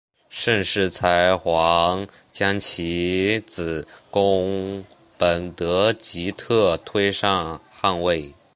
[0.29, 4.83] 盛世才还将其子恭
[5.15, 8.33] 本德吉特推上汗位。